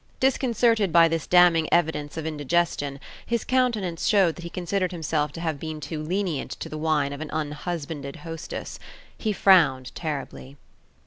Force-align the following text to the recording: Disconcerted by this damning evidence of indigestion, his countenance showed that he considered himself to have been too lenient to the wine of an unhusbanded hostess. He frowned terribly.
Disconcerted 0.19 0.91
by 0.91 1.07
this 1.07 1.27
damning 1.27 1.71
evidence 1.71 2.17
of 2.17 2.25
indigestion, 2.25 2.99
his 3.23 3.45
countenance 3.45 4.07
showed 4.07 4.33
that 4.35 4.41
he 4.41 4.49
considered 4.49 4.91
himself 4.91 5.31
to 5.33 5.41
have 5.41 5.59
been 5.59 5.79
too 5.79 6.01
lenient 6.01 6.49
to 6.59 6.69
the 6.69 6.75
wine 6.79 7.13
of 7.13 7.21
an 7.21 7.29
unhusbanded 7.31 8.15
hostess. 8.23 8.79
He 9.15 9.31
frowned 9.31 9.93
terribly. 9.93 10.57